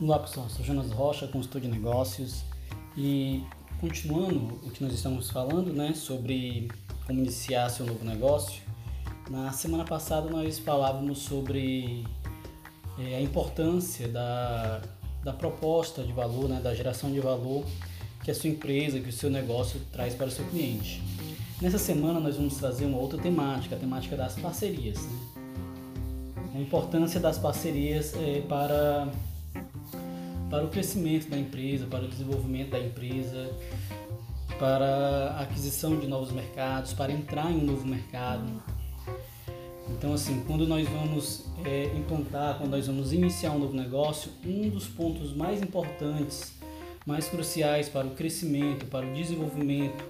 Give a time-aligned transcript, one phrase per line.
[0.00, 2.44] Olá pessoal, sou Jonas Rocha, consultor de negócios
[2.96, 3.42] e
[3.80, 6.68] continuando o que nós estamos falando, né, sobre
[7.04, 8.62] como iniciar seu novo negócio.
[9.28, 12.06] Na semana passada nós falávamos sobre
[12.96, 14.80] é, a importância da,
[15.24, 17.64] da proposta de valor, né, da geração de valor
[18.22, 21.02] que a sua empresa, que o seu negócio traz para o seu cliente.
[21.60, 25.02] Nessa semana nós vamos trazer uma outra temática, a temática das parcerias.
[25.02, 25.18] Né?
[26.54, 29.12] A importância das parcerias é, para
[30.50, 33.50] para o crescimento da empresa, para o desenvolvimento da empresa,
[34.58, 38.44] para a aquisição de novos mercados, para entrar em um novo mercado.
[39.90, 44.68] Então, assim, quando nós vamos é, implantar, quando nós vamos iniciar um novo negócio, um
[44.68, 46.52] dos pontos mais importantes,
[47.06, 50.04] mais cruciais para o crescimento, para o desenvolvimento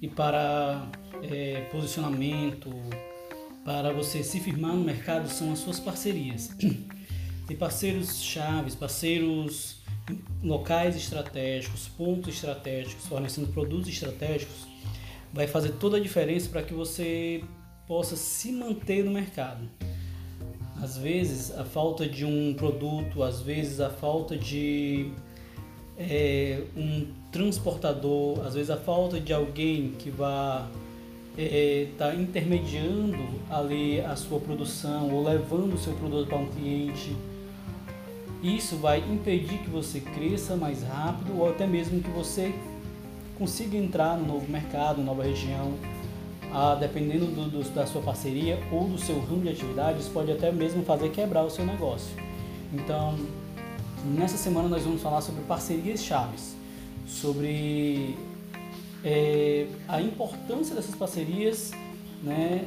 [0.00, 0.88] e para
[1.22, 2.70] é, posicionamento,
[3.64, 6.50] para você se firmar no mercado são as suas parcerias.
[7.46, 9.82] Tem parceiros chaves, parceiros
[10.42, 14.66] locais estratégicos, pontos estratégicos, fornecendo produtos estratégicos,
[15.32, 17.42] vai fazer toda a diferença para que você
[17.86, 19.68] possa se manter no mercado.
[20.80, 25.12] Às vezes a falta de um produto, às vezes a falta de
[25.96, 30.68] é, um transportador, às vezes a falta de alguém que vá
[31.36, 36.48] estar é, tá intermediando ali a sua produção ou levando o seu produto para um
[36.48, 37.16] cliente
[38.42, 42.52] isso vai impedir que você cresça mais rápido ou até mesmo que você
[43.38, 45.74] consiga entrar no novo mercado, nova região.
[46.54, 50.52] Ah, dependendo do, do, da sua parceria ou do seu ramo de atividades, pode até
[50.52, 52.14] mesmo fazer quebrar o seu negócio.
[52.72, 53.18] Então,
[54.04, 56.54] nessa semana nós vamos falar sobre parcerias chaves,
[57.06, 58.16] sobre
[59.02, 61.72] é, a importância dessas parcerias,
[62.22, 62.66] né,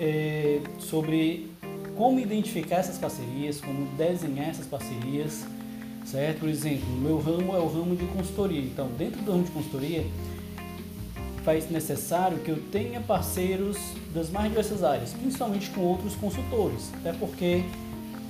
[0.00, 1.48] é, sobre
[1.96, 5.46] como identificar essas parcerias, como desenhar essas parcerias,
[6.04, 6.40] certo?
[6.40, 8.60] Por exemplo, o meu ramo é o ramo de consultoria.
[8.60, 10.04] Então, dentro do ramo de consultoria,
[11.44, 13.78] faz necessário que eu tenha parceiros
[14.12, 17.62] das mais diversas áreas, principalmente com outros consultores, até porque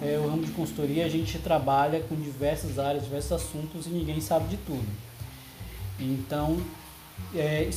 [0.02, 4.20] é, o ramo de consultoria a gente trabalha com diversas áreas, diversos assuntos e ninguém
[4.20, 4.86] sabe de tudo.
[5.98, 6.58] Então,
[7.34, 7.70] é,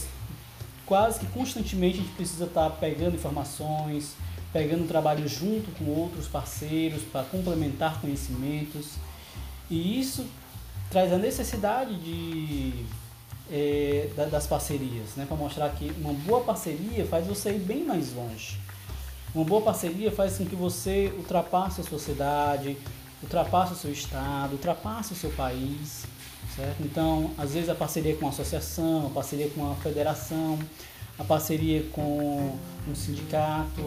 [0.85, 4.15] quase que constantemente a gente precisa estar pegando informações,
[4.51, 8.93] pegando trabalho junto com outros parceiros para complementar conhecimentos.
[9.69, 10.25] E isso
[10.89, 12.85] traz a necessidade de,
[13.51, 15.25] é, das parcerias, né?
[15.27, 18.57] para mostrar que uma boa parceria faz você ir bem mais longe.
[19.33, 22.75] Uma boa parceria faz com que você ultrapasse a sua cidade,
[23.21, 26.05] ultrapasse o seu estado, ultrapasse o seu país.
[26.55, 26.81] Certo?
[26.81, 30.57] Então, às vezes a parceria com uma associação, a parceria com uma federação,
[31.17, 32.57] a parceria com
[32.87, 33.81] um sindicato,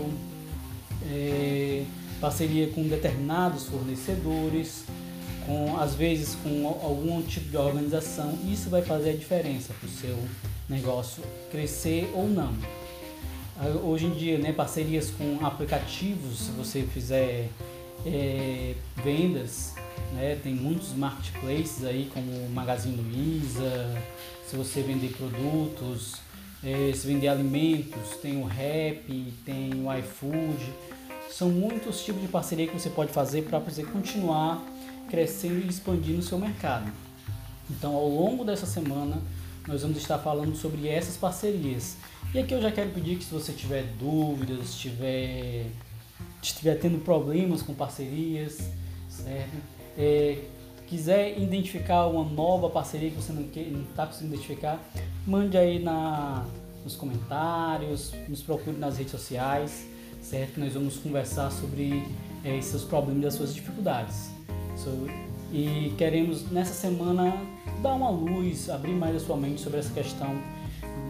[1.10, 1.84] é,
[2.20, 4.84] parceria com determinados fornecedores,
[5.46, 8.38] com às vezes com algum tipo de organização.
[8.50, 10.18] Isso vai fazer a diferença para o seu
[10.68, 12.54] negócio crescer ou não.
[13.84, 17.48] Hoje em dia, né, parcerias com aplicativos, se você fizer
[18.04, 18.74] é,
[19.04, 19.74] vendas,
[20.14, 24.02] né, tem muitos marketplaces aí como Magazine Luiza,
[24.48, 26.16] se você vender produtos,
[26.64, 29.04] é, se vender alimentos, tem o Rap,
[29.44, 30.72] tem o iFood.
[31.32, 34.62] São muitos tipos de parceria que você pode fazer para você continuar
[35.08, 36.92] crescendo e expandindo o seu mercado.
[37.70, 39.16] Então, ao longo dessa semana,
[39.66, 41.96] nós vamos estar falando sobre essas parcerias.
[42.34, 45.66] E aqui eu já quero pedir que se você tiver dúvidas, estiver,
[46.42, 48.58] estiver tendo problemas com parcerias,
[49.08, 49.56] certo?
[49.96, 50.38] É,
[50.86, 53.48] quiser identificar uma nova parceria que você não
[53.88, 54.78] está conseguindo identificar,
[55.26, 56.44] mande aí na,
[56.84, 59.91] nos comentários, nos procure nas redes sociais,
[60.22, 60.58] certo?
[60.58, 62.04] Nós vamos conversar sobre
[62.44, 64.30] é, esses problemas e as suas dificuldades.
[64.76, 64.90] So,
[65.52, 67.34] e queremos nessa semana
[67.82, 70.34] dar uma luz, abrir mais a sua mente sobre essa questão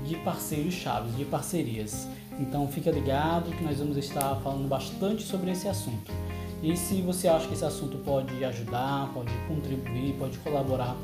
[0.05, 2.09] de parceiros chaves, de parcerias.
[2.41, 6.11] Então fica ligado que nós vamos estar falando bastante sobre esse assunto.
[6.63, 10.97] E se você acha que esse assunto pode ajudar, pode contribuir, pode colaborar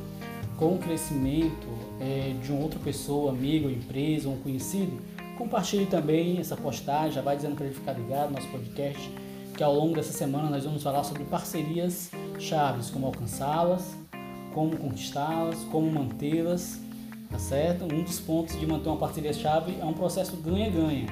[0.57, 1.69] com o crescimento
[2.01, 5.01] é, de uma outra pessoa, amigo, empresa, um conhecido,
[5.39, 9.11] compartilhe também essa postagem, já vai dizendo para ele ficar ligado no nosso podcast,
[9.57, 13.97] que ao longo dessa semana nós vamos falar sobre parcerias chaves, como alcançá-las,
[14.53, 16.81] como conquistá-las, como mantê-las,
[17.31, 17.85] tá certo?
[17.85, 21.07] Um dos pontos de manter uma parceria chave é um processo ganha-ganha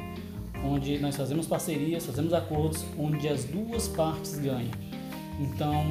[0.64, 4.70] onde nós fazemos parcerias, fazemos acordos, onde as duas partes ganham.
[5.38, 5.84] Então,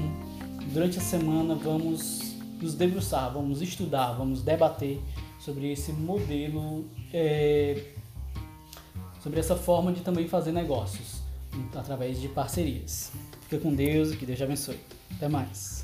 [0.74, 5.00] durante a semana vamos nos debruçar, vamos estudar, vamos debater
[5.40, 7.94] sobre esse modelo, é,
[9.25, 11.24] sobre essa forma de também fazer negócios
[11.74, 13.12] através de parcerias.
[13.42, 14.80] Fica com Deus e que Deus te abençoe.
[15.16, 15.83] Até mais.